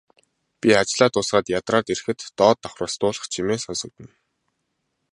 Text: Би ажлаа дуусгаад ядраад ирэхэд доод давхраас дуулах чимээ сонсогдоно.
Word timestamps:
Би 0.59 0.69
ажлаа 0.81 1.09
дуусгаад 1.11 1.47
ядраад 1.59 1.85
ирэхэд 1.93 2.19
доод 2.37 2.57
давхраас 2.61 2.95
дуулах 2.99 3.25
чимээ 3.33 3.59
сонсогдоно. 3.61 4.13